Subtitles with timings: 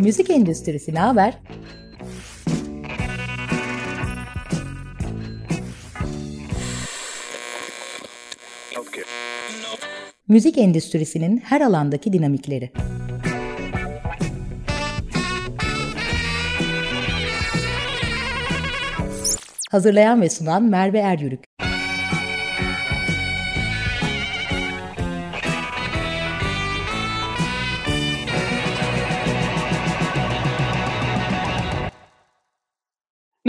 [0.00, 1.38] Müzik endüstrisi ne haber?
[10.28, 12.70] Müzik endüstrisinin her alandaki dinamikleri.
[19.70, 21.49] Hazırlayan ve sunan Merve Eryürük.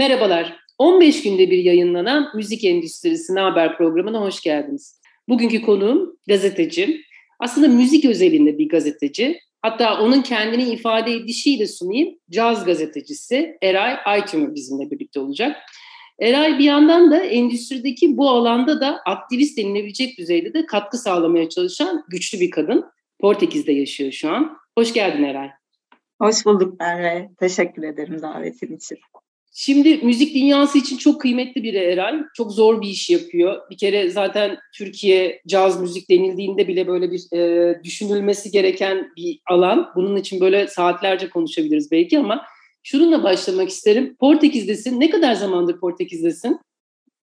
[0.02, 0.56] Merhabalar.
[0.78, 5.00] 15 günde bir yayınlanan Müzik Endüstrisi Haber programına hoş geldiniz.
[5.28, 7.00] Bugünkü konuğum gazeteci.
[7.40, 9.40] Aslında müzik özelinde bir gazeteci.
[9.62, 12.18] Hatta onun kendini ifade edişiyle sunayım.
[12.30, 15.56] Caz gazetecisi Eray Aytümür bizimle birlikte olacak.
[16.18, 22.04] Eray bir yandan da endüstrideki bu alanda da aktivist denilebilecek düzeyde de katkı sağlamaya çalışan
[22.08, 22.84] güçlü bir kadın.
[23.20, 24.56] Portekiz'de yaşıyor şu an.
[24.78, 25.50] Hoş geldin Eray.
[26.20, 27.30] Hoş bulduk Merve.
[27.40, 28.98] Teşekkür ederim davetin için.
[29.54, 32.14] Şimdi müzik dünyası için çok kıymetli biri Eray.
[32.34, 33.70] Çok zor bir iş yapıyor.
[33.70, 39.92] Bir kere zaten Türkiye caz müzik denildiğinde bile böyle bir e, düşünülmesi gereken bir alan.
[39.96, 42.46] Bunun için böyle saatlerce konuşabiliriz belki ama
[42.82, 44.16] şununla başlamak isterim.
[44.20, 45.00] Portekiz'desin.
[45.00, 46.60] Ne kadar zamandır Portekiz'desin?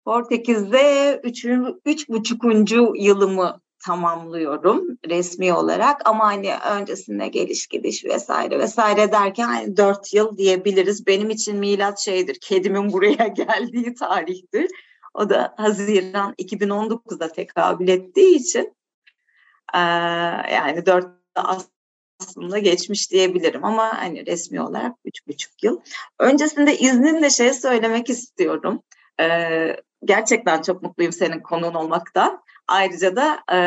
[0.04, 1.46] Portekiz'de üç,
[1.86, 9.76] üç buçukuncu yılımı tamamlıyorum resmi olarak ama hani öncesinde geliş gidiş vesaire vesaire derken hani
[9.76, 11.06] dört yıl diyebiliriz.
[11.06, 14.70] Benim için milat şeydir, kedimin buraya geldiği tarihtir.
[15.14, 18.74] O da Haziran 2019'da tekabül ettiği için
[19.74, 19.78] ee,
[20.54, 21.06] yani dört
[22.20, 25.80] aslında geçmiş diyebilirim ama hani resmi olarak üç buçuk yıl.
[26.18, 28.82] Öncesinde izninle şey söylemek istiyorum.
[29.20, 32.42] Ee, gerçekten çok mutluyum senin konuğun olmaktan.
[32.68, 33.58] Ayrıca da e,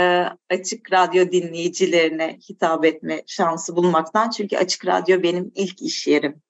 [0.55, 4.29] Açık Radyo dinleyicilerine hitap etme şansı bulmaktan.
[4.29, 6.41] Çünkü Açık Radyo benim ilk iş yerim.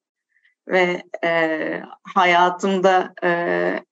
[0.67, 3.29] Ve e, hayatımda e,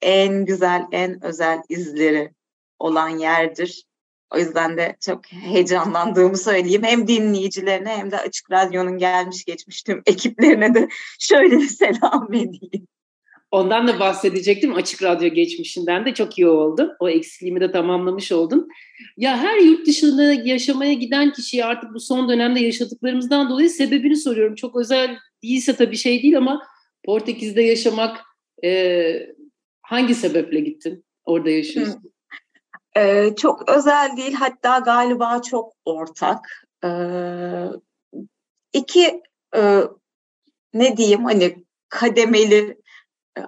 [0.02, 2.34] en güzel, en özel izleri
[2.80, 3.86] olan yerdir.
[4.34, 6.84] O yüzden de çok heyecanlandığımı söyleyeyim.
[6.84, 10.88] Hem dinleyicilerine hem de Açık Radyo'nun gelmiş geçmiş tüm ekiplerine de
[11.20, 12.88] şöyle bir selam edeyim.
[13.54, 14.76] Ondan da bahsedecektim.
[14.76, 16.96] Açık Radyo geçmişinden de çok iyi oldu.
[17.00, 18.68] O eksikliğimi de tamamlamış oldum.
[19.18, 24.56] Ya her yurt dışında yaşamaya giden kişiye artık bu son dönemde yaşadıklarımızdan dolayı sebebini soruyorum.
[24.56, 26.64] Çok özel değilse tabii şey değil ama
[27.06, 28.22] Portekiz'de yaşamak
[28.64, 29.14] e,
[29.82, 31.06] hangi sebeple gittin?
[31.26, 32.14] Orada yaşıyorsun.
[32.98, 36.68] Ee, çok özel değil hatta galiba çok ortak.
[36.86, 37.66] Ee,
[38.74, 39.22] iki
[39.56, 39.82] e,
[40.74, 41.56] ne diyeyim hani
[41.90, 42.83] kademeli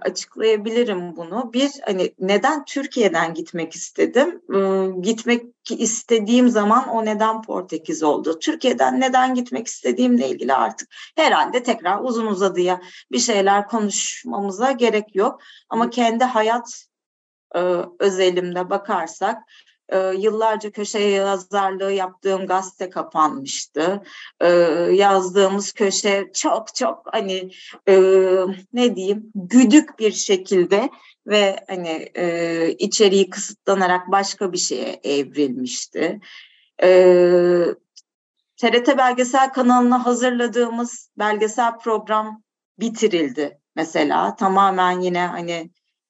[0.02, 1.54] açıklayabilirim bunu.
[1.54, 4.42] Bir hani neden Türkiye'den gitmek istedim?
[5.02, 8.40] Gitmek istediğim zaman o neden Portekiz oldu?
[8.40, 12.82] Türkiye'den neden gitmek istediğimle ilgili artık herhalde tekrar uzun uzadıya
[13.12, 15.42] bir şeyler konuşmamıza gerek yok.
[15.70, 16.86] Ama kendi hayat
[18.00, 19.38] özelimde bakarsak
[19.90, 24.04] e, yıllarca köşe yazarlığı yaptığım gazete kapanmıştı.
[24.42, 24.48] E,
[24.92, 27.52] yazdığımız köşe çok çok hani
[27.88, 27.96] e,
[28.74, 30.90] ne diyeyim güdük bir şekilde
[31.28, 36.20] ve hani e, içeriği kısıtlanarak başka bir şeye evrilmişti.
[36.84, 36.90] E,
[38.58, 42.44] TRT belgesel kanalına hazırladığımız belgesel program
[42.80, 44.36] bitirildi mesela.
[44.36, 45.70] Tamamen yine hani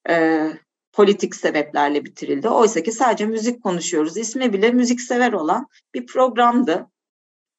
[0.10, 0.48] e,
[0.96, 2.50] politik sebeplerle bitirildi.
[2.50, 4.18] Oysa ki sadece müzik konuşuyoruz.
[4.18, 6.88] İsmi bile müzik sever olan bir programdı.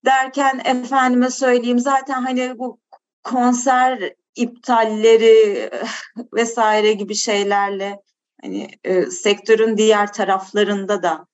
[0.04, 2.80] Derken efendime söyleyeyim zaten hani bu
[3.24, 5.70] konser iptalleri
[6.32, 8.02] vesaire gibi şeylerle
[8.42, 11.26] hani e, sektörün diğer taraflarında da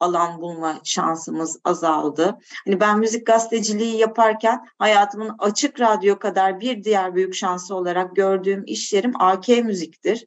[0.00, 2.38] alan bulma şansımız azaldı.
[2.64, 8.64] Hani ben müzik gazeteciliği yaparken hayatımın açık radyo kadar bir diğer büyük şansı olarak gördüğüm
[8.66, 10.26] iş yerim AK Müzik'tir.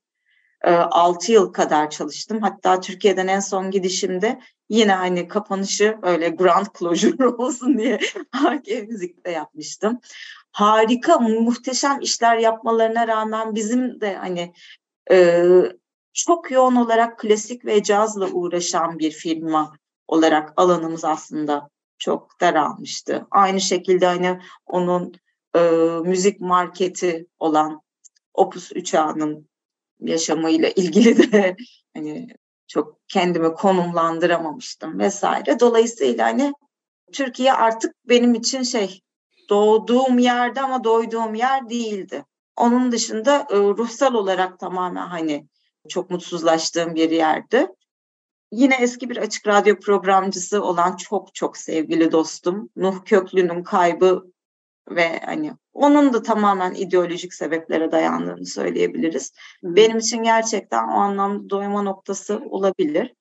[0.63, 2.41] 6 ee, yıl kadar çalıştım.
[2.41, 4.39] Hatta Türkiye'den en son gidişimde
[4.69, 7.99] yine hani kapanışı öyle grand closure olsun diye
[8.35, 9.99] HG Müzik'te yapmıştım.
[10.51, 14.53] Harika, muhteşem işler yapmalarına rağmen bizim de hani
[15.11, 15.45] e,
[16.13, 19.73] çok yoğun olarak klasik ve cazla uğraşan bir firma
[20.07, 23.27] olarak alanımız aslında çok daralmıştı.
[23.31, 25.13] Aynı şekilde hani onun
[25.55, 25.59] e,
[26.03, 27.81] müzik marketi olan
[28.33, 29.47] Opus 3 ağının
[30.07, 31.55] yaşamıyla ilgili de
[31.95, 32.27] hani
[32.67, 35.59] çok kendimi konumlandıramamıştım vesaire.
[35.59, 36.53] Dolayısıyla hani
[37.13, 39.01] Türkiye artık benim için şey
[39.49, 42.25] doğduğum yerde ama doyduğum yer değildi.
[42.57, 45.47] Onun dışında e, ruhsal olarak tamamen hani
[45.89, 47.67] çok mutsuzlaştığım bir yerdi.
[48.51, 54.32] Yine eski bir açık radyo programcısı olan çok çok sevgili dostum Nuh Köklü'nün kaybı
[54.89, 59.31] ve hani onun da tamamen ideolojik sebeplere dayandığını söyleyebiliriz.
[59.63, 63.13] Benim için gerçekten o anlamda doyma noktası olabilir.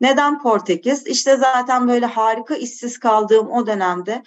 [0.00, 1.06] Neden Portekiz?
[1.06, 4.22] İşte zaten böyle harika işsiz kaldığım o dönemde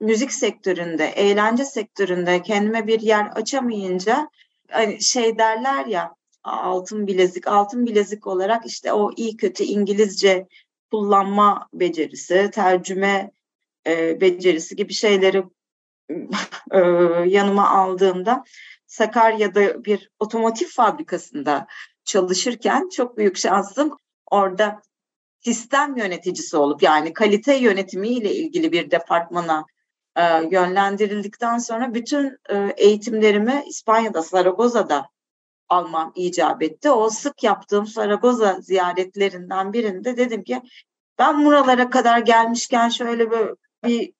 [0.00, 4.30] müzik sektöründe, eğlence sektöründe kendime bir yer açamayınca
[4.70, 10.46] hani şey derler ya altın bilezik, altın bilezik olarak işte o iyi kötü İngilizce
[10.90, 13.30] kullanma becerisi, tercüme
[13.86, 15.44] e, becerisi gibi şeyleri
[16.70, 16.78] e,
[17.26, 18.44] yanıma aldığımda
[18.86, 21.66] Sakarya'da bir otomotiv fabrikasında
[22.04, 23.96] çalışırken çok büyük şansım
[24.30, 24.82] orada
[25.40, 29.64] sistem yöneticisi olup yani kalite yönetimiyle ilgili bir departmana
[30.16, 35.08] e, yönlendirildikten sonra bütün e, eğitimlerimi İspanya'da, Zaragoza'da
[35.68, 36.90] almam icap etti.
[36.90, 40.62] O sık yaptığım Zaragoza ziyaretlerinden birinde dedim ki
[41.18, 43.48] ben buralara kadar gelmişken şöyle bir,
[43.84, 44.12] bir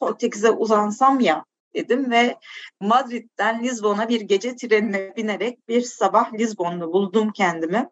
[0.00, 1.44] Portekiz'e uzansam ya
[1.74, 2.38] dedim ve
[2.80, 7.90] Madrid'den Lizbon'a bir gece trenine binerek bir sabah Lizbon'da buldum kendimi.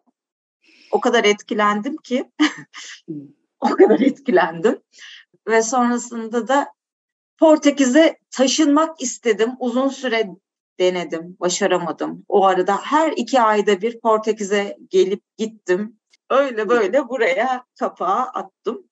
[0.91, 2.31] O kadar etkilendim ki
[3.59, 4.79] o kadar etkilendim
[5.47, 6.73] ve sonrasında da
[7.37, 9.51] Portekiz'e taşınmak istedim.
[9.59, 10.29] Uzun süre
[10.79, 12.25] denedim, başaramadım.
[12.27, 15.99] O arada her iki ayda bir Portekiz'e gelip gittim.
[16.29, 18.89] Öyle böyle buraya kapağı attım.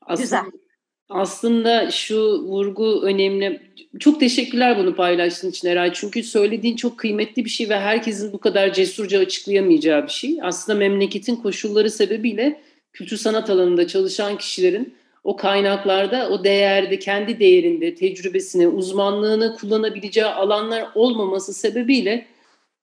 [0.00, 0.67] Aslında, Güzel.
[1.08, 3.60] Aslında şu vurgu önemli.
[4.00, 5.92] Çok teşekkürler bunu paylaştığın için Eray.
[5.94, 10.38] Çünkü söylediğin çok kıymetli bir şey ve herkesin bu kadar cesurca açıklayamayacağı bir şey.
[10.42, 12.60] Aslında memleketin koşulları sebebiyle
[12.92, 14.94] kültür sanat alanında çalışan kişilerin
[15.24, 22.26] o kaynaklarda o değerde, kendi değerinde, tecrübesini, uzmanlığını kullanabileceği alanlar olmaması sebebiyle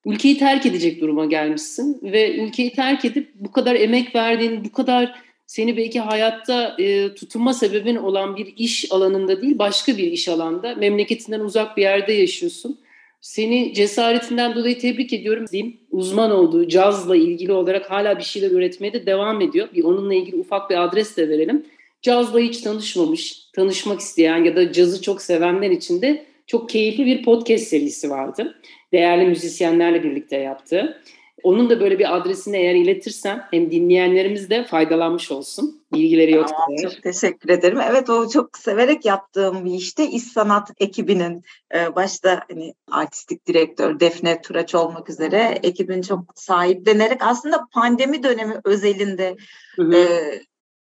[0.05, 5.24] ülkeyi terk edecek duruma gelmişsin ve ülkeyi terk edip bu kadar emek verdiğin, bu kadar
[5.47, 10.75] seni belki hayatta e, tutunma sebebin olan bir iş alanında değil, başka bir iş alanda,
[10.75, 12.79] memleketinden uzak bir yerde yaşıyorsun.
[13.21, 15.77] Seni cesaretinden dolayı tebrik ediyorum diyeyim.
[15.91, 19.67] Uzman olduğu cazla ilgili olarak hala bir şeyler üretmeye de devam ediyor.
[19.73, 21.65] Bir onunla ilgili ufak bir adres de verelim.
[22.01, 27.23] Cazla hiç tanışmamış, tanışmak isteyen ya da cazı çok sevenler için de çok keyifli bir
[27.23, 28.61] podcast serisi vardı.
[28.91, 31.01] Değerli müzisyenlerle birlikte yaptı.
[31.45, 35.81] Onun da böyle bir adresini eğer iletirsen hem dinleyenlerimiz de faydalanmış olsun.
[35.93, 36.47] Bilgileri yok.
[36.47, 37.79] Tamam, çok teşekkür ederim.
[37.89, 41.43] Evet o çok severek yaptığım bir işte İş Sanat ekibinin
[41.75, 48.55] e, başta hani artistik direktör Defne Turaç olmak üzere ekibin çok sahiplenerek aslında pandemi dönemi
[48.63, 49.35] özelinde
[49.75, 49.95] hı hı.
[49.95, 50.41] E,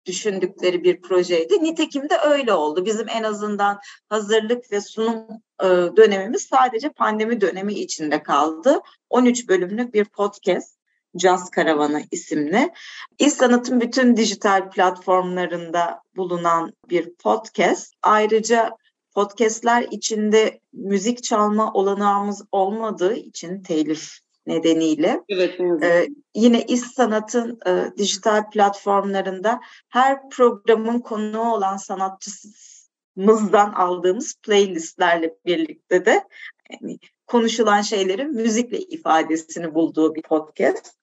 [0.06, 1.64] düşündükleri bir projeydi.
[1.64, 2.86] Nitekim de öyle oldu.
[2.86, 3.80] Bizim en azından
[4.10, 5.28] hazırlık ve sunum
[5.62, 5.66] e,
[5.98, 8.82] dönemimiz sadece pandemi dönemi içinde kaldı.
[9.10, 10.78] 13 bölümlük bir podcast
[11.18, 12.72] Caz Karavanı isimli.
[13.20, 17.94] İş Sanat'ın bütün dijital platformlarında bulunan bir podcast.
[18.02, 18.78] Ayrıca
[19.16, 25.24] podcastler içinde müzik çalma olanağımız olmadığı için telif nedeniyle.
[25.30, 25.84] Evet, evet.
[25.84, 29.60] Ee, yine İş Sanat'ın e, dijital platformlarında
[29.90, 36.24] her programın konuğu olan sanatçımızdan aldığımız playlistlerle birlikte de
[36.72, 40.94] yani konuşulan şeylerin müzikle ifadesini bulduğu bir podcast.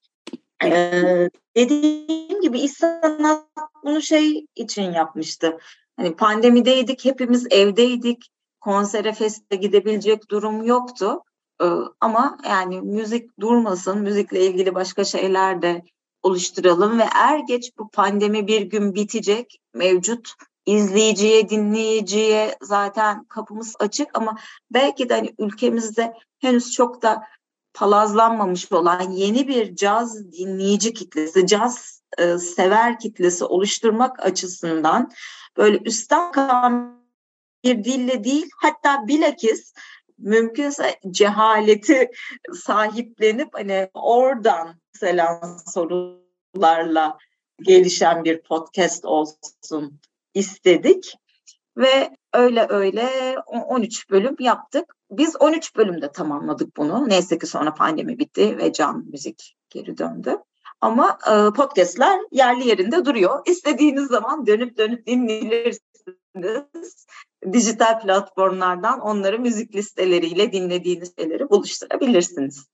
[0.65, 3.47] Ee, dediğim gibi İş Sanat
[3.83, 5.57] bunu şey için yapmıştı.
[5.97, 8.31] Hani pandemideydik, hepimiz evdeydik.
[8.59, 11.21] Konsere, feste gidebilecek durum yoktu.
[12.01, 15.83] Ama yani müzik durmasın, müzikle ilgili başka şeyler de
[16.23, 19.61] oluşturalım ve er geç bu pandemi bir gün bitecek.
[19.73, 20.33] Mevcut
[20.65, 24.37] izleyiciye, dinleyiciye zaten kapımız açık ama
[24.71, 27.23] belki de hani ülkemizde henüz çok da
[27.73, 35.11] palazlanmamış olan yeni bir caz dinleyici kitlesi, caz e, sever kitlesi oluşturmak açısından
[35.57, 37.01] böyle üstten kalan
[37.63, 39.73] bir dille değil hatta bilakis
[40.21, 42.11] mümkünse cehaleti
[42.53, 47.17] sahiplenip hani oradan selam sorularla
[47.61, 49.99] gelişen bir podcast olsun
[50.33, 51.15] istedik.
[51.77, 54.95] Ve öyle öyle 13 bölüm yaptık.
[55.11, 57.09] Biz 13 bölümde tamamladık bunu.
[57.09, 60.37] Neyse ki sonra pandemi bitti ve can müzik geri döndü.
[60.81, 63.41] Ama e, podcastler yerli yerinde duruyor.
[63.45, 67.05] İstediğiniz zaman dönüp dönüp dinleyebilirsiniz
[67.53, 72.65] dijital platformlardan onları müzik listeleriyle dinlediğiniz şeyleri buluşturabilirsiniz.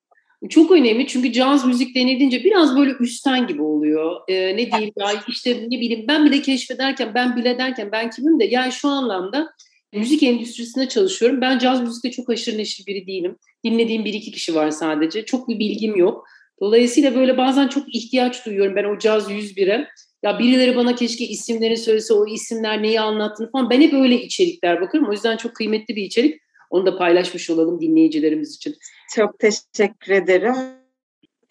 [0.49, 4.21] Çok önemli çünkü caz müzik denildiğince biraz böyle üstten gibi oluyor.
[4.27, 8.39] Ee, ne diyeyim ya işte ne bileyim ben bile keşfederken ben bile derken ben kimim
[8.39, 9.49] de yani şu anlamda
[9.93, 11.41] müzik endüstrisinde çalışıyorum.
[11.41, 13.35] Ben caz müzikte çok aşırı neşir biri değilim.
[13.65, 15.25] Dinlediğim bir iki kişi var sadece.
[15.25, 16.27] Çok bir bilgim yok.
[16.61, 19.87] Dolayısıyla böyle bazen çok ihtiyaç duyuyorum ben o caz 101'e
[20.23, 23.69] Ya birileri bana keşke isimlerini söylese, o isimler neyi anlattığını falan.
[23.69, 25.09] Ben hep öyle içerikler bakıyorum.
[25.09, 26.41] O yüzden çok kıymetli bir içerik.
[26.69, 28.75] Onu da paylaşmış olalım dinleyicilerimiz için.
[29.15, 30.55] Çok teşekkür ederim.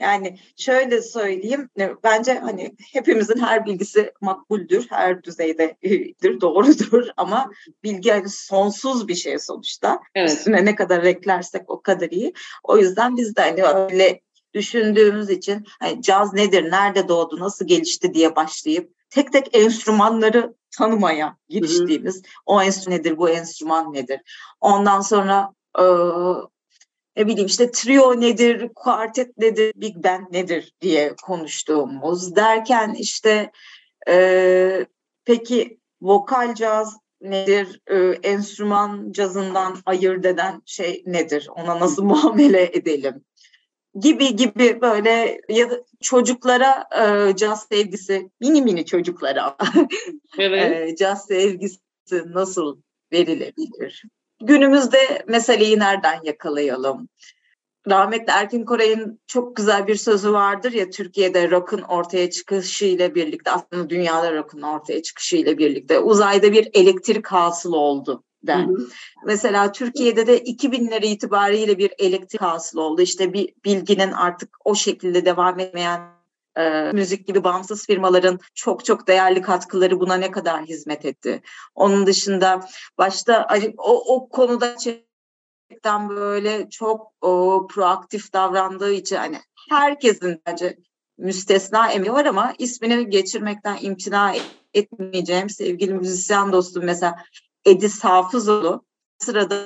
[0.01, 7.51] Yani şöyle söyleyeyim, e, bence hani hepimizin her bilgisi makbuldür, her düzeydedir, doğrudur ama
[7.85, 10.01] bilgi hani sonsuz bir şey sonuçta.
[10.15, 10.31] Evet.
[10.31, 12.33] Üstüne ne kadar eklersek o kadar iyi.
[12.65, 14.21] O yüzden biz de hani öyle
[14.57, 21.37] düşündüğümüz için hani caz nedir, nerede doğdu, nasıl gelişti diye başlayıp tek tek enstrümanları tanımaya
[21.49, 22.23] giriştiğimiz, hı hı.
[22.47, 24.21] o enstrüman nedir, bu enstrüman nedir?
[24.61, 25.85] Ondan sonra e,
[27.17, 33.51] ne bileyim işte trio nedir, kuartet nedir, big band nedir diye konuştuğumuz derken işte
[34.09, 34.87] e,
[35.25, 37.97] peki vokal caz nedir, e,
[38.29, 43.25] enstrüman cazından ayırt eden şey nedir, ona nasıl muamele edelim
[44.01, 49.57] gibi gibi böyle ya da çocuklara e, caz sevgisi, mini mini çocuklara
[50.39, 50.91] evet.
[50.91, 51.81] e, caz sevgisi
[52.27, 52.79] nasıl
[53.13, 54.05] verilebilir?
[54.43, 57.09] Günümüzde meseleyi nereden yakalayalım?
[57.89, 63.51] Rahmetli Erkin Koray'ın çok güzel bir sözü vardır ya Türkiye'de rock'ın ortaya çıkışı ile birlikte
[63.51, 68.25] aslında dünyada rock'ın ortaya çıkışı ile birlikte uzayda bir elektrik hasıl oldu
[68.67, 68.89] Hı hı.
[69.27, 73.03] Mesela Türkiye'de de 2000'leri itibariyle bir elektrik hasıl oldu.
[73.03, 76.01] İşte bir bilginin artık o şekilde devam etmeyen
[76.57, 81.43] e, müzik gibi bağımsız firmaların çok çok değerli katkıları buna ne kadar hizmet etti.
[81.75, 84.77] Onun dışında başta o, o konuda
[85.71, 89.41] gerçekten böyle çok o, proaktif davrandığı için hani
[89.71, 90.79] herkesin bence
[91.19, 94.35] müstesna emeği var ama ismini geçirmekten imtina
[94.75, 97.17] etmeyeceğim sevgili müzisyen dostum mesela
[97.67, 98.85] Edis Hafızoğlu
[99.19, 99.57] sırada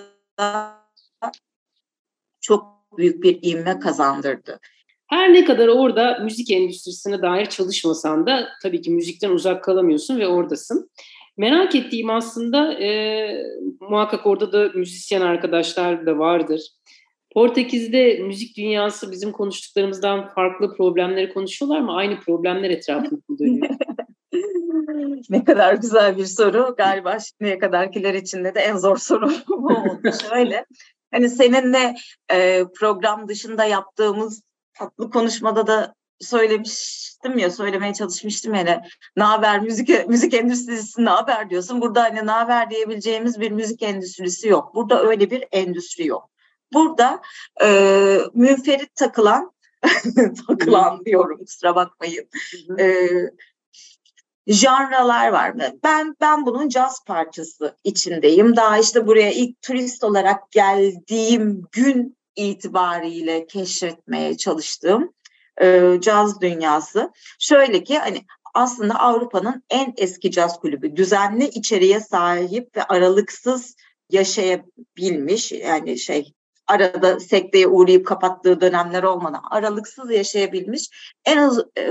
[2.41, 2.67] çok
[2.99, 4.61] büyük bir ivme kazandırdı.
[5.07, 10.27] Her ne kadar orada müzik endüstrisine dair çalışmasan da tabii ki müzikten uzak kalamıyorsun ve
[10.27, 10.91] oradasın.
[11.37, 13.31] Merak ettiğim aslında e,
[13.81, 16.63] muhakkak orada da müzisyen arkadaşlar da vardır.
[17.35, 21.97] Portekiz'de müzik dünyası bizim konuştuklarımızdan farklı problemleri konuşuyorlar mı?
[21.97, 23.69] Aynı problemler etrafında dönüyor.
[25.31, 26.75] ne kadar güzel bir soru.
[26.79, 30.11] Galiba şimdiye kadarkiler içinde de en zor soru oldu.
[30.29, 30.67] Şöyle,
[31.11, 31.95] hani seninle
[32.33, 34.43] e, program dışında yaptığımız
[34.75, 38.81] tatlı konuşmada da söylemiştim ya söylemeye çalışmıştım yani
[39.17, 41.51] ne haber müzik müzik endüstrisi ne haber?
[41.51, 41.81] diyorsun.
[41.81, 42.71] Burada hani ne haber?
[42.71, 44.75] diyebileceğimiz bir müzik endüstrisi yok.
[44.75, 46.31] Burada öyle bir endüstri yok.
[46.73, 47.21] Burada
[47.63, 49.53] e, münferit takılan
[50.47, 52.29] takılan diyorum kusura bakmayın.
[52.79, 53.09] E,
[54.47, 55.55] janralar var.
[55.85, 58.57] Ben ben bunun caz parçası içindeyim.
[58.57, 65.13] Daha işte buraya ilk turist olarak geldiğim gün itibariyle keşfetmeye çalıştığım
[65.61, 67.13] e, caz dünyası.
[67.39, 70.97] Şöyle ki hani aslında Avrupa'nın en eski caz kulübü.
[70.97, 73.77] Düzenli içeriğe sahip ve aralıksız
[74.11, 76.35] yaşayabilmiş yani şey
[76.71, 80.89] arada sekteye uğrayıp kapattığı dönemler olmadan aralıksız yaşayabilmiş
[81.25, 81.83] en az, e,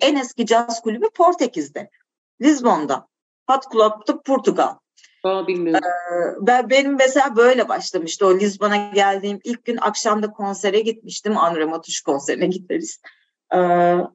[0.00, 1.90] en eski caz kulübü Portekiz'de.
[2.42, 3.06] Lisbon'da.
[3.50, 4.74] Hot Club'da Portugal.
[5.24, 5.80] Aa, bilmiyorum.
[5.84, 8.26] Ee, ben benim mesela böyle başlamıştı.
[8.26, 11.38] O Lisbon'a geldiğim ilk gün akşamda konsere gitmiştim.
[11.38, 13.00] Andre Matuş konserine gideriz.
[13.54, 13.58] Ee,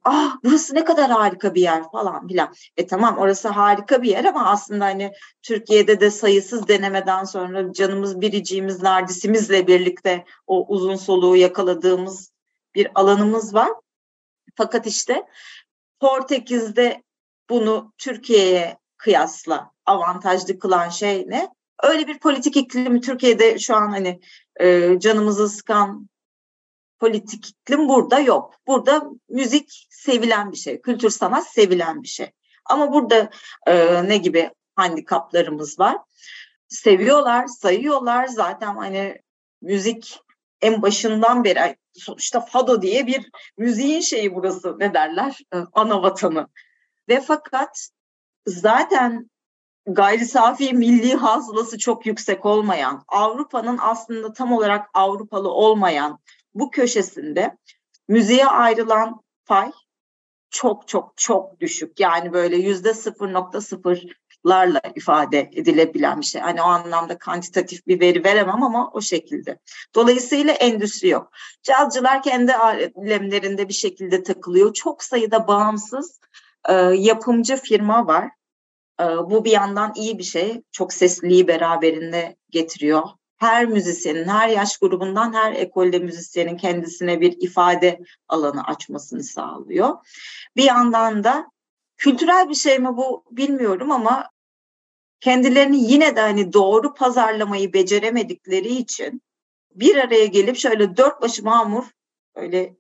[0.04, 2.54] ah burası ne kadar harika bir yer falan filan.
[2.77, 5.12] E tamam orası harika bir yer ama aslında hani
[5.42, 12.32] Türkiye'de de sayısız denemeden sonra canımız biriciğimiz nardisimizle birlikte o uzun soluğu yakaladığımız
[12.75, 13.72] bir alanımız var.
[14.56, 15.24] Fakat işte
[16.00, 17.04] Portekiz'de
[17.50, 21.50] bunu Türkiye'ye kıyasla avantajlı kılan şey ne?
[21.84, 24.20] Öyle bir politik iklimi Türkiye'de şu an hani
[24.60, 26.10] e, canımızı sıkan
[27.00, 28.54] politik iklim burada yok.
[28.68, 32.32] Burada müzik sevilen bir şey, kültür sanat sevilen bir şey.
[32.66, 33.30] Ama burada
[33.68, 35.98] e, ne gibi handikaplarımız var?
[36.68, 38.28] Seviyorlar, sayıyorlar.
[38.28, 39.22] Zaten hani
[39.62, 40.20] müzik
[40.62, 45.38] en başından beri sonuçta fado diye bir müziğin şeyi burası ne derler?
[45.54, 46.48] E, ana vatanı.
[47.10, 47.90] Ve fakat
[48.46, 49.30] zaten
[49.88, 56.20] gayri safi milli hasılası çok yüksek olmayan, Avrupa'nın aslında tam olarak Avrupalı olmayan
[56.56, 57.58] bu köşesinde
[58.08, 59.72] müziğe ayrılan pay
[60.50, 62.00] çok çok çok düşük.
[62.00, 66.42] Yani böyle yüzde 0.0'larla ifade edilebilen bir şey.
[66.42, 69.60] Hani o anlamda kantitatif bir veri veremem ama o şekilde.
[69.96, 71.32] Dolayısıyla endüstri yok.
[71.64, 74.74] Cazcılar kendi alemlerinde bir şekilde takılıyor.
[74.74, 76.20] Çok sayıda bağımsız
[76.70, 78.30] e, yapımcı firma var.
[79.02, 80.62] E, bu bir yandan iyi bir şey.
[80.72, 83.04] Çok sesliliği beraberinde getiriyor
[83.38, 89.96] her müzisyenin, her yaş grubundan her ekolde müzisyenin kendisine bir ifade alanı açmasını sağlıyor.
[90.56, 91.51] Bir yandan da
[91.98, 94.30] kültürel bir şey mi bu bilmiyorum ama
[95.20, 99.22] kendilerini yine de hani doğru pazarlamayı beceremedikleri için
[99.75, 101.84] bir araya gelip şöyle dört başı mamur
[102.36, 102.75] öyle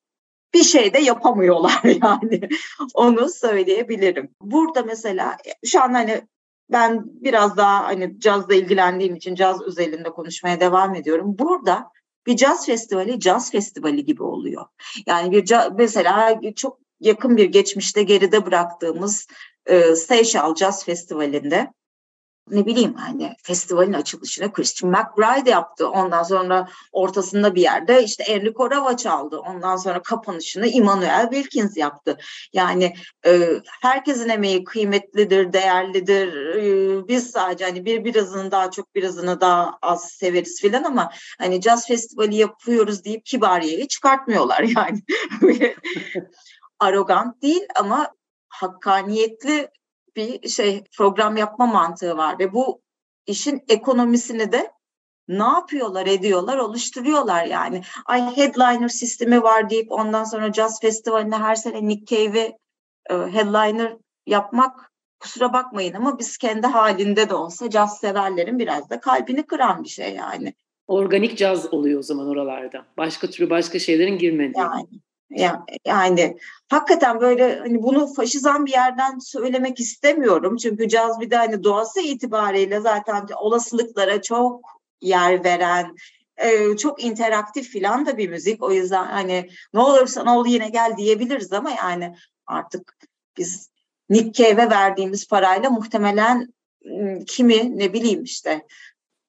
[0.53, 2.49] bir şey de yapamıyorlar yani.
[2.93, 4.35] Onu söyleyebilirim.
[4.41, 6.27] Burada mesela şu an hani
[6.71, 11.35] ben biraz daha hani cazla ilgilendiğim için caz özelinde konuşmaya devam ediyorum.
[11.39, 11.89] Burada
[12.25, 14.65] bir caz festivali caz festivali gibi oluyor.
[15.05, 19.27] Yani bir mesela çok yakın bir geçmişte geride bıraktığımız
[19.65, 21.73] e, Seychelles Jazz Festivali'nde
[22.49, 25.89] ne bileyim hani festivalin açılışını Christian McBride yaptı.
[25.89, 29.39] Ondan sonra ortasında bir yerde işte Enrico Rava çaldı.
[29.39, 32.17] Ondan sonra kapanışını Immanuel Wilkins yaptı.
[32.53, 33.49] Yani e,
[33.81, 36.55] herkesin emeği kıymetlidir, değerlidir.
[36.55, 41.61] E, biz sadece hani bir birazını daha çok birazını daha az severiz filan ama hani
[41.61, 44.99] jazz festivali yapıyoruz deyip kibariyeyi çıkartmıyorlar yani.
[46.79, 48.11] Arrogant değil ama
[48.49, 49.69] hakkaniyetli
[50.15, 52.81] bir şey program yapma mantığı var ve bu
[53.27, 54.71] işin ekonomisini de
[55.27, 57.81] ne yapıyorlar ediyorlar oluşturuyorlar yani.
[58.05, 62.57] Ay headliner sistemi var deyip ondan sonra jazz festivaline her sene Nick Cave'i
[63.09, 68.99] e, headliner yapmak kusura bakmayın ama biz kendi halinde de olsa caz severlerin biraz da
[68.99, 70.53] kalbini kıran bir şey yani.
[70.87, 72.85] Organik caz oluyor o zaman oralarda.
[72.97, 74.57] Başka türlü başka şeylerin girmediği.
[74.57, 74.87] Yani
[75.85, 76.37] yani,
[76.69, 80.57] hakikaten böyle hani bunu faşizan bir yerden söylemek istemiyorum.
[80.57, 84.61] Çünkü caz bir de hani doğası itibariyle zaten olasılıklara çok
[85.01, 85.95] yer veren,
[86.37, 88.63] e, çok interaktif filan da bir müzik.
[88.63, 92.15] O yüzden hani ne olursa ol yine gel diyebiliriz ama yani
[92.47, 92.97] artık
[93.37, 93.69] biz
[94.09, 96.53] Nick Cave'e verdiğimiz parayla muhtemelen
[97.27, 98.65] kimi ne bileyim işte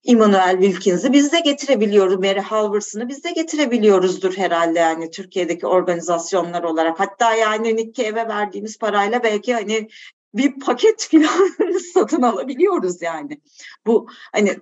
[0.06, 2.18] Immanuel Wilkins'i biz de getirebiliyoruz.
[2.18, 7.00] Mary Halverson'ı biz de getirebiliyoruzdur herhalde yani Türkiye'deki organizasyonlar olarak.
[7.00, 9.88] Hatta yani Nick Cave'e verdiğimiz parayla belki hani
[10.34, 13.40] bir paket falan satın alabiliyoruz yani.
[13.86, 14.56] Bu hani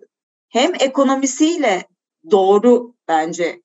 [0.48, 1.88] hem ekonomisiyle
[2.30, 3.62] doğru bence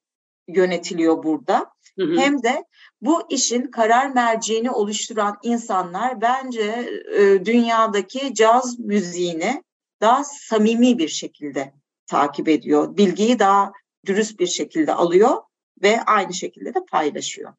[0.48, 1.72] yönetiliyor burada.
[2.00, 2.18] Hı hı.
[2.18, 2.64] Hem de
[3.02, 9.64] bu işin karar merceğini oluşturan insanlar bence e, dünyadaki caz müziğini
[10.02, 11.74] daha samimi bir şekilde
[12.08, 12.98] takip ediyor.
[12.98, 13.72] Bilgiyi daha
[14.06, 15.38] dürüst bir şekilde alıyor
[15.84, 17.54] ve aynı şekilde de paylaşıyor.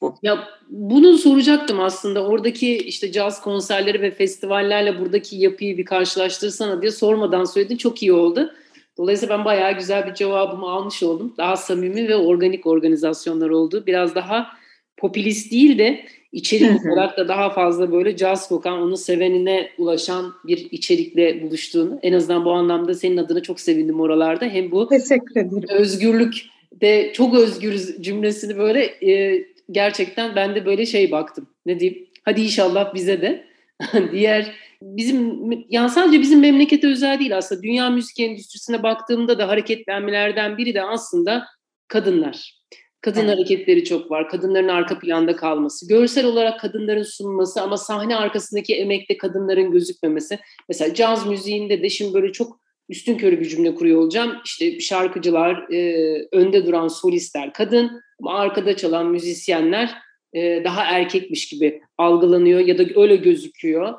[0.00, 0.14] Bu.
[0.22, 2.26] Ya bunu soracaktım aslında.
[2.26, 7.78] Oradaki işte caz konserleri ve festivallerle buradaki yapıyı bir karşılaştırsana diye sormadan söyledi.
[7.78, 8.52] Çok iyi oldu.
[8.98, 11.34] Dolayısıyla ben bayağı güzel bir cevabımı almış oldum.
[11.38, 13.84] Daha samimi ve organik organizasyonlar oldu.
[13.86, 14.48] Biraz daha
[14.96, 20.68] popülist değil de içerik olarak da daha fazla böyle caz kokan, onu sevenine ulaşan bir
[20.70, 21.98] içerikle buluştuğunu.
[22.02, 24.44] En azından bu anlamda senin adına çok sevindim oralarda.
[24.44, 25.64] Hem bu Teşekkür ederim.
[25.68, 26.34] özgürlük
[26.72, 31.46] de çok özgürüz cümlesini böyle e, gerçekten ben de böyle şey baktım.
[31.66, 32.06] Ne diyeyim?
[32.22, 33.44] Hadi inşallah bize de
[34.12, 40.58] diğer bizim yani sadece bizim memlekete özel değil aslında dünya müzik endüstrisine baktığımda da hareketlenmelerden
[40.58, 41.46] biri de aslında
[41.88, 42.56] kadınlar.
[43.00, 43.34] Kadın evet.
[43.34, 44.28] hareketleri çok var.
[44.28, 45.88] Kadınların arka planda kalması.
[45.88, 50.38] Görsel olarak kadınların sunması ama sahne arkasındaki emekte kadınların gözükmemesi.
[50.68, 54.36] Mesela caz müziğinde de şimdi böyle çok üstün körü bir cümle kuruyor olacağım.
[54.44, 59.94] İşte şarkıcılar, e, önde duran solistler kadın ama arkada çalan müzisyenler
[60.34, 63.94] e, daha erkekmiş gibi algılanıyor ya da öyle gözüküyor.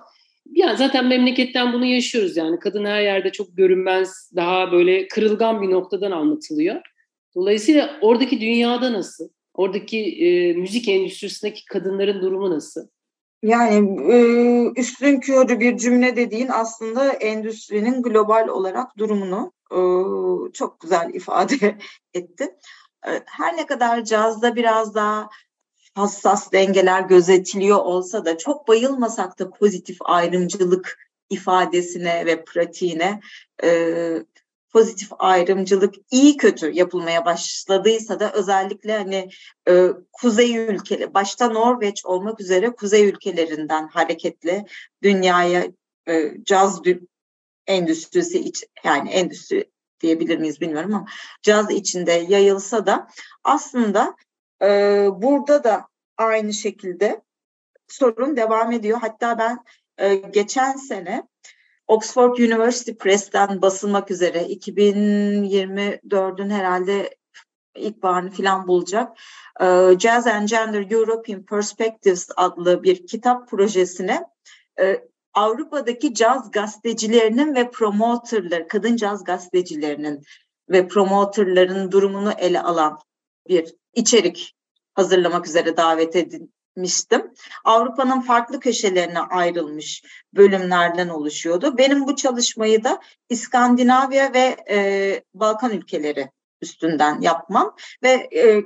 [0.51, 2.59] Yani zaten memleketten bunu yaşıyoruz yani.
[2.59, 6.81] Kadın her yerde çok görünmez, daha böyle kırılgan bir noktadan anlatılıyor.
[7.37, 9.29] Dolayısıyla oradaki dünyada nasıl?
[9.53, 12.87] Oradaki e, müzik endüstrisindeki kadınların durumu nasıl?
[13.43, 14.17] Yani e,
[14.79, 19.79] üstün körü bir cümle dediğin aslında endüstrinin global olarak durumunu e,
[20.53, 21.77] çok güzel ifade
[22.13, 22.55] etti.
[23.07, 25.29] E, her ne kadar cazda biraz daha
[25.95, 30.97] hassas dengeler gözetiliyor olsa da çok bayılmasak da pozitif ayrımcılık
[31.29, 33.19] ifadesine ve pratiğine
[33.63, 33.69] e,
[34.77, 39.29] pozitif ayrımcılık iyi kötü yapılmaya başladıysa da özellikle hani
[39.69, 44.65] e, kuzey ülkeleri başta Norveç olmak üzere kuzey ülkelerinden hareketli
[45.03, 45.67] dünyaya
[46.07, 46.81] e, caz
[47.67, 51.05] endüstrisi iç, yani endüstri diyebilir miyiz bilmiyorum ama
[51.41, 53.07] caz içinde yayılsa da
[53.43, 54.15] aslında
[54.61, 54.67] e,
[55.13, 55.87] burada da
[56.17, 57.21] aynı şekilde
[57.87, 58.97] sorun devam ediyor.
[59.01, 59.59] Hatta ben
[59.97, 61.23] e, geçen sene
[61.87, 67.15] Oxford University Press'ten basılmak üzere 2024'ün herhalde
[67.75, 69.17] ilkbaharını falan bulacak.
[69.61, 74.23] Ee, Jazz and Gender European Perspectives adlı bir kitap projesine
[74.79, 80.23] e, Avrupa'daki caz gazetecilerinin ve promoterler, kadın caz gazetecilerinin
[80.69, 82.99] ve promoterların durumunu ele alan
[83.49, 84.55] bir içerik
[84.93, 87.33] hazırlamak üzere davet edin, gitmiştim.
[87.63, 91.77] Avrupa'nın farklı köşelerine ayrılmış bölümlerden oluşuyordu.
[91.77, 96.29] Benim bu çalışmayı da İskandinavya ve e, Balkan ülkeleri
[96.61, 98.63] üstünden yapmam ve e,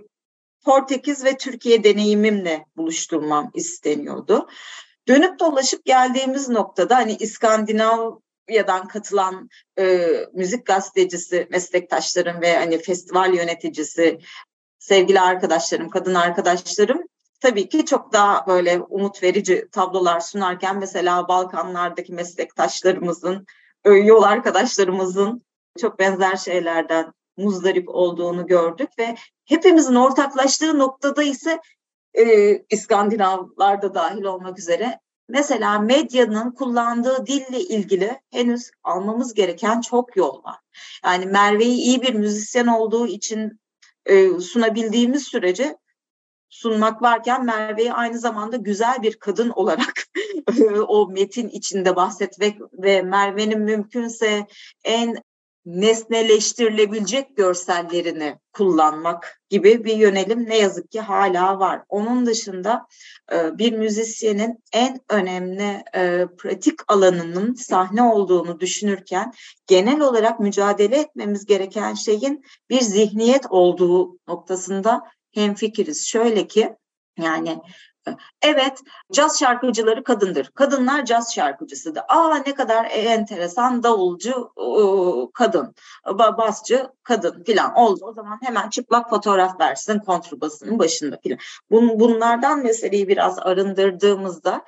[0.66, 4.48] Portekiz ve Türkiye deneyimimle buluşturmam isteniyordu.
[5.08, 14.20] Dönüp dolaşıp geldiğimiz noktada hani İskandinavya'dan katılan e, müzik gazetecisi meslektaşlarım ve hani festival yöneticisi
[14.80, 17.04] sevgili arkadaşlarım, kadın arkadaşlarım
[17.42, 23.46] tabii ki çok daha böyle umut verici tablolar sunarken mesela Balkanlardaki meslektaşlarımızın,
[23.86, 25.42] yol arkadaşlarımızın
[25.80, 31.60] çok benzer şeylerden muzdarip olduğunu gördük ve hepimizin ortaklaştığı noktada ise
[32.14, 35.00] e, İskandinavlar dahil olmak üzere
[35.30, 40.58] mesela medyanın kullandığı dille ilgili henüz almamız gereken çok yol var.
[41.06, 43.60] Yani Merve'yi iyi bir müzisyen olduğu için
[44.06, 45.78] e, sunabildiğimiz sürece
[46.52, 50.04] sunmak varken Merve'yi aynı zamanda güzel bir kadın olarak
[50.88, 54.48] o metin içinde bahsetmek ve Merve'nin mümkünse
[54.84, 55.24] en
[55.66, 61.82] nesneleştirilebilecek görsellerini kullanmak gibi bir yönelim ne yazık ki hala var.
[61.90, 62.88] Onun dışında
[63.32, 65.84] bir müzisyenin en önemli
[66.38, 69.34] pratik alanının sahne olduğunu düşünürken
[69.68, 75.02] genel olarak mücadele etmemiz gereken şeyin bir zihniyet olduğu noktasında
[75.34, 76.08] hemfikiriz.
[76.08, 76.76] Şöyle ki
[77.18, 77.62] yani
[78.42, 78.80] Evet,
[79.12, 80.52] caz şarkıcıları kadındır.
[80.56, 82.02] Kadınlar caz şarkıcısıdır.
[82.08, 84.52] Aa ne kadar enteresan davulcu
[85.34, 85.76] kadın,
[86.18, 88.06] basçı kadın filan oldu.
[88.06, 91.40] O zaman hemen çıplak fotoğraf versin kontrbasının başında filan.
[91.72, 94.66] Bun, bunlardan meseleyi biraz arındırdığımızda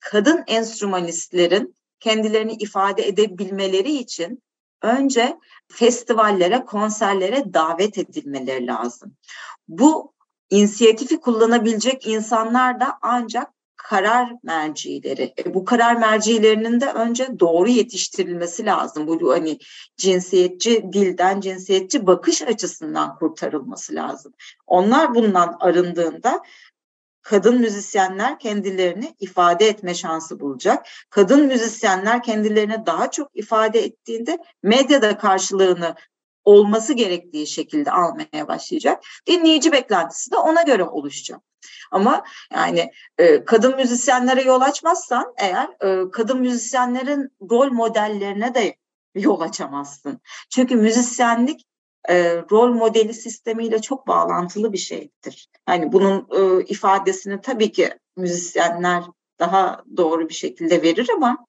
[0.00, 4.42] kadın enstrümanistlerin kendilerini ifade edebilmeleri için
[4.82, 5.36] önce
[5.68, 9.16] festivallere, konserlere davet edilmeleri lazım.
[9.68, 10.12] Bu
[10.50, 15.34] inisiyatifi kullanabilecek insanlar da ancak karar mercileri.
[15.38, 19.06] E, bu karar mercilerinin de önce doğru yetiştirilmesi lazım.
[19.06, 19.58] Bu hani
[19.96, 24.34] cinsiyetçi dilden, cinsiyetçi bakış açısından kurtarılması lazım.
[24.66, 26.42] Onlar bundan arındığında
[27.26, 30.86] kadın müzisyenler kendilerini ifade etme şansı bulacak.
[31.10, 35.94] Kadın müzisyenler kendilerini daha çok ifade ettiğinde medyada karşılığını
[36.44, 39.04] olması gerektiği şekilde almaya başlayacak.
[39.26, 41.40] Dinleyici beklentisi de ona göre oluşacak.
[41.90, 48.76] Ama yani e, kadın müzisyenlere yol açmazsan eğer e, kadın müzisyenlerin rol modellerine de
[49.14, 50.20] yol açamazsın.
[50.50, 51.66] Çünkü müzisyenlik
[52.08, 55.48] e, rol modeli sistemiyle çok bağlantılı bir şeydir.
[55.68, 59.04] Yani bunun e, ifadesini tabii ki müzisyenler
[59.38, 61.46] daha doğru bir şekilde verir ama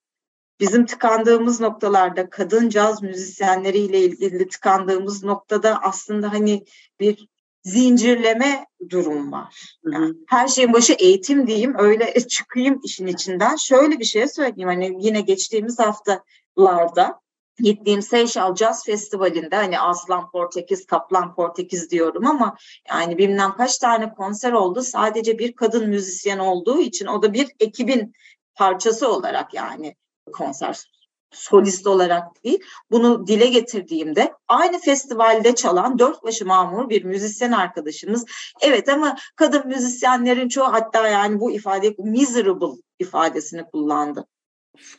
[0.59, 6.65] bizim tıkandığımız noktalarda kadın caz müzisyenleriyle ilgili tıkandığımız noktada aslında hani
[6.99, 7.27] bir
[7.63, 9.77] zincirleme durum var.
[9.85, 13.55] Yani her şeyin başı eğitim diyeyim öyle çıkayım işin içinden.
[13.55, 17.19] Şöyle bir şey söyleyeyim hani yine geçtiğimiz haftalarda
[17.59, 22.55] gittiğim Seyşal Jazz Festivali'nde hani Aslan Portekiz, Kaplan Portekiz diyorum ama
[22.89, 24.81] yani bilmem kaç tane konser oldu.
[24.81, 28.13] Sadece bir kadın müzisyen olduğu için o da bir ekibin
[28.55, 29.95] parçası olarak yani
[30.33, 30.87] konser
[31.31, 32.59] solist olarak değil.
[32.91, 38.25] Bunu dile getirdiğimde aynı festivalde çalan dört başı mamur bir müzisyen arkadaşımız
[38.61, 44.27] evet ama kadın müzisyenlerin çoğu hatta yani bu ifade miserable ifadesini kullandı.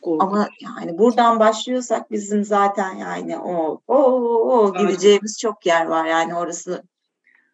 [0.01, 0.21] Korkunç.
[0.21, 3.95] Ama yani buradan başlıyorsak bizim zaten yani o o
[4.51, 6.83] o gideceğimiz çok yer var yani orası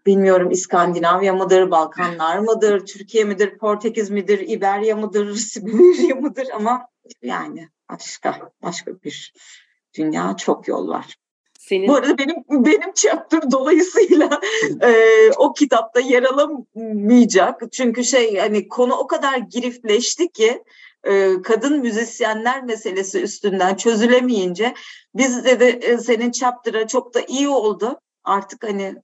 [0.05, 6.88] bilmiyorum İskandinavya mıdır, Balkanlar mıdır, Türkiye midir, Portekiz midir, İberya mıdır, Sibirya mıdır ama
[7.21, 9.33] yani başka başka bir
[9.97, 11.15] dünya çok yol var.
[11.59, 11.88] Senin...
[11.88, 14.39] Bu arada benim benim chapter dolayısıyla
[14.81, 17.61] e, o kitapta yer alamayacak.
[17.71, 20.63] Çünkü şey hani konu o kadar girifleşti ki
[21.06, 24.74] e, kadın müzisyenler meselesi üstünden çözülemeyince
[25.15, 28.00] biz de, de e, senin chapter'a çok da iyi oldu.
[28.24, 28.96] Artık hani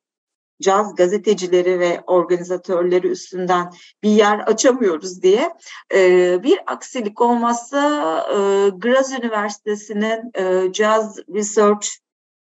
[0.61, 3.71] caz gazetecileri ve organizatörleri üstünden
[4.03, 5.53] bir yer açamıyoruz diye
[5.93, 7.79] e, bir aksilik olmazsa
[8.29, 11.87] e, Graz Üniversitesi'nin e, Jazz Research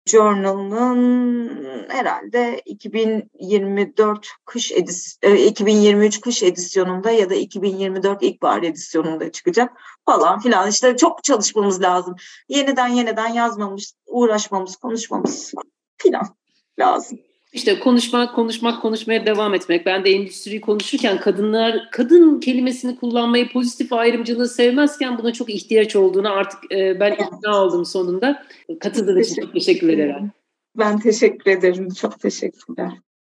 [0.06, 9.72] Journal'ın herhalde 2024 kış edis 2023 kış edisyonunda ya da 2024 ilkbahar edisyonunda çıkacak
[10.06, 12.16] falan filan işte çok çalışmamız lazım.
[12.50, 15.54] Yeniden yeniden yazmamız, uğraşmamız, konuşmamız
[15.98, 16.28] filan
[16.80, 17.20] lazım.
[17.54, 19.86] İşte konuşmak, konuşmak, konuşmaya devam etmek.
[19.86, 26.32] Ben de endüstriyi konuşurken kadınlar, kadın kelimesini kullanmayı, pozitif ayrımcılığı sevmezken buna çok ihtiyaç olduğunu
[26.32, 28.44] artık e, ben ikna oldum sonunda.
[28.80, 30.32] Katıldığın için çok teşekkür ederim.
[30.78, 31.90] Ben teşekkür ederim.
[31.90, 32.92] Çok teşekkürler.